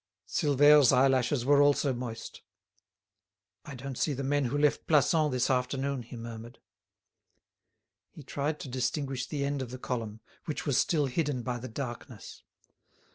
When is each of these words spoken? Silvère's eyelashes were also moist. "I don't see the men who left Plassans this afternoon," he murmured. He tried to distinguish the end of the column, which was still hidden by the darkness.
Silvère's 0.27 0.91
eyelashes 0.91 1.45
were 1.45 1.61
also 1.61 1.93
moist. 1.93 2.41
"I 3.65 3.75
don't 3.75 3.99
see 3.99 4.13
the 4.13 4.23
men 4.23 4.45
who 4.45 4.57
left 4.57 4.87
Plassans 4.87 5.29
this 5.29 5.47
afternoon," 5.51 6.01
he 6.01 6.15
murmured. 6.17 6.57
He 8.09 8.23
tried 8.23 8.59
to 8.61 8.67
distinguish 8.67 9.27
the 9.27 9.45
end 9.45 9.61
of 9.61 9.69
the 9.69 9.77
column, 9.77 10.21
which 10.45 10.65
was 10.65 10.79
still 10.79 11.05
hidden 11.05 11.43
by 11.43 11.59
the 11.59 11.69
darkness. 11.69 12.41